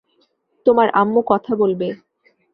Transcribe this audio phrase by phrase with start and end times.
[0.65, 1.87] তোমার আম্মু কথা বলবে।